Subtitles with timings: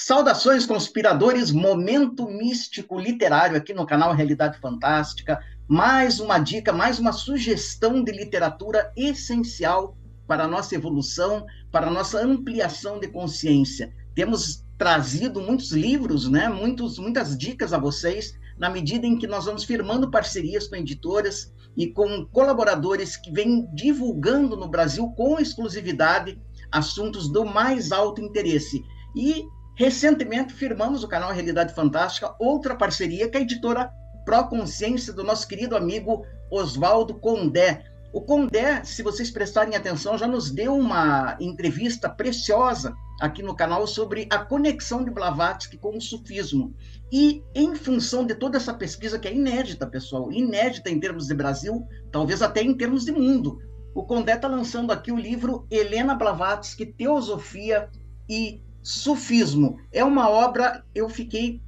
[0.00, 5.40] Saudações, conspiradores, momento místico literário aqui no canal Realidade Fantástica.
[5.66, 11.90] Mais uma dica, mais uma sugestão de literatura essencial para a nossa evolução, para a
[11.90, 13.92] nossa ampliação de consciência.
[14.14, 16.48] Temos trazido muitos livros, né?
[16.48, 21.52] Muitos, muitas dicas a vocês, na medida em que nós vamos firmando parcerias com editoras
[21.76, 26.40] e com colaboradores que vêm divulgando no Brasil com exclusividade
[26.70, 28.84] assuntos do mais alto interesse.
[29.16, 29.44] E
[29.78, 33.92] recentemente firmamos o canal Realidade Fantástica, outra parceria com a editora
[34.24, 37.84] Pro Consciência do nosso querido amigo Oswaldo Condé.
[38.12, 43.86] O Condé, se vocês prestarem atenção, já nos deu uma entrevista preciosa aqui no canal
[43.86, 46.74] sobre a conexão de Blavatsky com o sufismo.
[47.12, 51.34] E em função de toda essa pesquisa que é inédita, pessoal, inédita em termos de
[51.34, 53.60] Brasil, talvez até em termos de mundo,
[53.94, 57.88] o Condé está lançando aqui o livro Helena Blavatsky, Teosofia
[58.28, 59.78] e Sufismo.
[59.92, 61.60] É uma obra, eu fiquei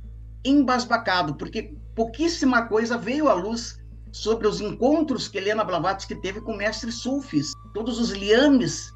[0.44, 3.78] embasbacado, porque pouquíssima coisa veio à luz
[4.12, 8.90] sobre os encontros que Helena Blavatsky teve com mestres sufis, todos os liames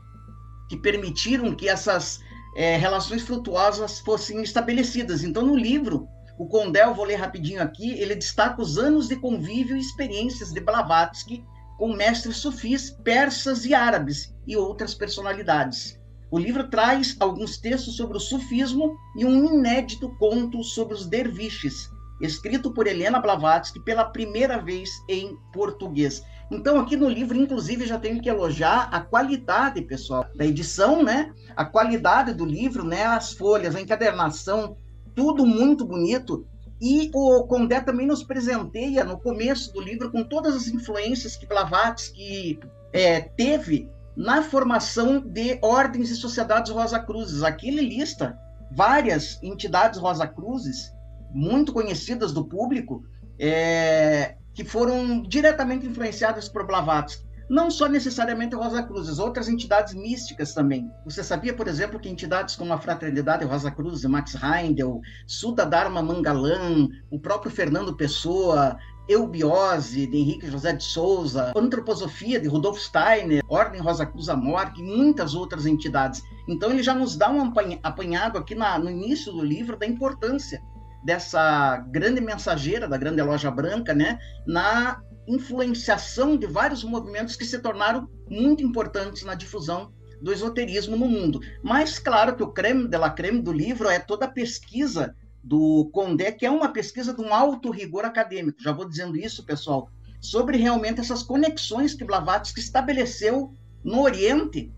[0.69, 2.21] que permitiram que essas
[2.57, 5.23] é, relações frutuosas fossem estabelecidas.
[5.23, 6.09] Então, no livro,
[6.39, 10.53] o Condé, eu vou ler rapidinho aqui, ele destaca os anos de convívio e experiências
[10.53, 11.45] de Blavatsky
[11.79, 16.01] com mestres sufis, persas e árabes e outras personalidades.
[16.35, 21.89] O livro traz alguns textos sobre o sufismo e um inédito conto sobre os derviches,
[22.21, 26.25] escrito por Helena Blavatsky pela primeira vez em português.
[26.51, 31.33] Então, aqui no livro, inclusive, já tenho que elogiar a qualidade, pessoal, da edição, né?
[31.55, 33.05] A qualidade do livro, né?
[33.05, 34.77] As folhas, a encadernação,
[35.15, 36.45] tudo muito bonito.
[36.83, 41.47] E o Condé também nos presenteia no começo do livro com todas as influências que
[41.47, 42.59] Blavatsky
[42.93, 47.43] é, teve na formação de ordens e sociedades Rosa Cruzes.
[47.43, 48.39] Aqui ele lista
[48.71, 50.93] várias entidades Rosa Cruzes
[51.33, 53.05] muito conhecidas do público,
[53.39, 57.25] é, que foram diretamente influenciadas por Blavatsky.
[57.51, 60.91] Não só necessariamente Rosa Cruzes, outras entidades místicas também.
[61.05, 66.03] Você sabia, por exemplo, que entidades como a Fraternidade Rosa Cruz, Max Heindel, Sudha Dharma
[66.03, 68.79] Mangalam, o próprio Fernando Pessoa,
[69.09, 74.83] Eubiose, de Henrique José de Souza, Antroposofia, de Rudolf Steiner, Ordem Rosa Cruz Amor e
[74.83, 76.23] muitas outras entidades.
[76.49, 80.63] Então, ele já nos dá um apanhado aqui na, no início do livro da importância
[81.05, 87.59] dessa grande mensageira da grande loja branca, né, na influenciação de vários movimentos que se
[87.59, 91.41] tornaram muito importantes na difusão do esoterismo no mundo.
[91.63, 95.91] Mas claro que o creme de la creme do livro é toda a pesquisa do
[95.93, 98.63] Condé, que é uma pesquisa de um alto rigor acadêmico.
[98.63, 103.53] Já vou dizendo isso, pessoal, sobre realmente essas conexões que Blavatsky estabeleceu
[103.85, 104.73] no Oriente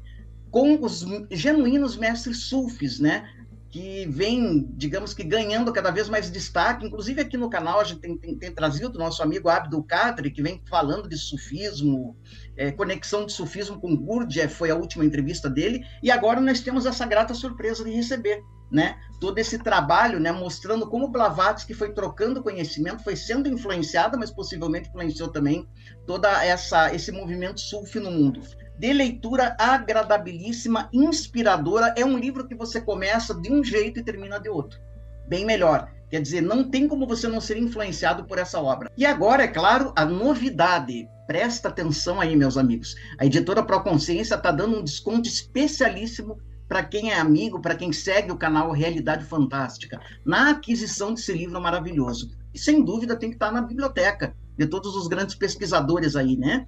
[0.50, 3.30] com os genuínos mestres sufis, né?
[3.76, 6.86] Que vem, digamos que ganhando cada vez mais destaque.
[6.86, 10.30] Inclusive aqui no canal a gente tem, tem, tem trazido o nosso amigo Abdul Kadri,
[10.30, 12.16] que vem falando de sufismo,
[12.56, 16.86] é, conexão de sufismo com Gurdjieff, foi a última entrevista dele, e agora nós temos
[16.86, 18.42] essa grata surpresa de receber
[18.72, 24.30] né, todo esse trabalho, né, mostrando como Blavatsky foi trocando conhecimento, foi sendo influenciada, mas
[24.30, 25.68] possivelmente influenciou também
[26.06, 28.40] toda essa esse movimento sufi no mundo
[28.78, 31.94] de leitura agradabilíssima, inspiradora.
[31.96, 34.78] É um livro que você começa de um jeito e termina de outro.
[35.28, 35.90] Bem melhor.
[36.08, 38.90] Quer dizer, não tem como você não ser influenciado por essa obra.
[38.96, 41.08] E agora, é claro, a novidade.
[41.26, 42.94] Presta atenção aí, meus amigos.
[43.18, 46.38] A editora Proconsciência está dando um desconto especialíssimo
[46.68, 51.60] para quem é amigo, para quem segue o canal Realidade Fantástica, na aquisição desse livro
[51.60, 52.30] maravilhoso.
[52.54, 56.36] E sem dúvida tem que estar tá na biblioteca de todos os grandes pesquisadores aí,
[56.36, 56.66] né?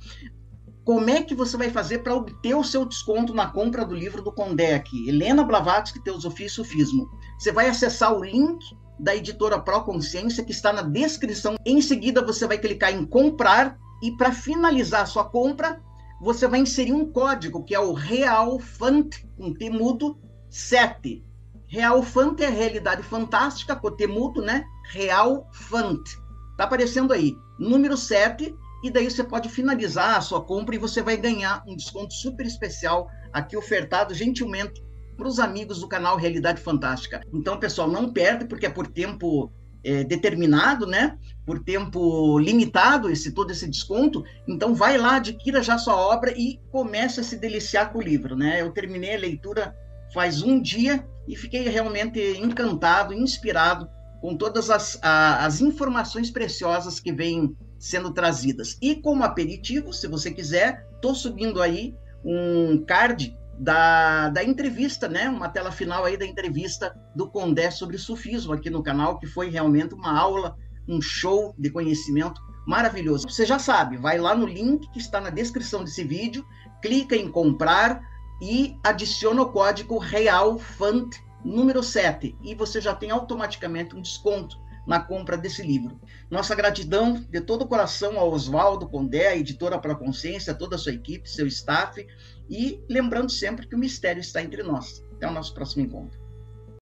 [0.88, 4.22] Como é que você vai fazer para obter o seu desconto na compra do livro
[4.22, 4.32] do
[4.75, 5.06] aqui?
[5.06, 7.10] Helena Blavatsky, Teosofia e Sufismo.
[7.38, 8.59] Você vai acessar o link
[8.98, 11.56] da editora Pro Consciência, que está na descrição.
[11.66, 15.78] Em seguida, você vai clicar em comprar e para finalizar a sua compra,
[16.22, 21.22] você vai inserir um código que é o REALFANT, com T mudo, 7.
[21.66, 24.65] REALFANT é realidade fantástica, com T mudo, né?
[24.91, 26.16] REALFANT.
[26.57, 27.36] Tá aparecendo aí.
[27.59, 31.75] Número 7 e daí você pode finalizar a sua compra e você vai ganhar um
[31.75, 34.83] desconto super especial aqui ofertado gentilmente
[35.16, 37.21] para os amigos do canal Realidade Fantástica.
[37.33, 39.51] Então, pessoal, não perde porque é por tempo
[39.83, 41.19] é, determinado, né?
[41.45, 44.22] Por tempo limitado esse todo esse desconto.
[44.47, 48.36] Então, vai lá, adquira já sua obra e comece a se deliciar com o livro,
[48.36, 48.63] né?
[48.63, 49.75] Eu terminei a leitura
[50.15, 53.89] faz um dia e fiquei realmente encantado, inspirado
[54.21, 58.77] com todas as, a, as informações preciosas que vêm sendo trazidas.
[58.83, 61.95] E como aperitivo, se você quiser, estou subindo aí
[62.25, 65.28] um card da, da entrevista, né?
[65.28, 69.48] Uma tela final aí da entrevista do Condé sobre sufismo aqui no canal, que foi
[69.51, 70.57] realmente uma aula,
[70.89, 73.28] um show de conhecimento maravilhoso.
[73.28, 76.45] Você já sabe, vai lá no link que está na descrição desse vídeo,
[76.83, 78.03] clica em comprar
[78.41, 84.59] e adiciona o código REALFANT número 7 e você já tem automaticamente um desconto
[84.89, 86.01] na compra desse livro.
[86.31, 90.77] Nossa gratidão de todo o coração ao Oswaldo Condé, a editora para a Consciência, toda
[90.77, 92.05] a sua equipe, seu staff,
[92.49, 95.05] e lembrando sempre que o mistério está entre nós.
[95.13, 96.28] Até o nosso próximo encontro.